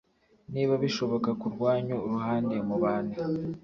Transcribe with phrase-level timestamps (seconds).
[0.53, 3.15] niba bishoboka ku rwanyu ruhande mubane